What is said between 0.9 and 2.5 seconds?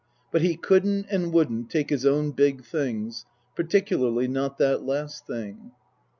and wouldn't take his own